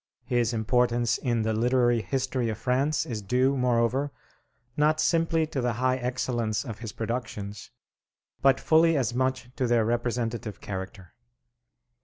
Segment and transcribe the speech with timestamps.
[0.25, 4.11] His importance in the literary history of France is due, moreover,
[4.75, 7.69] not simply to the high excellence of his productions,
[8.41, 11.13] but fully as much to their representative character.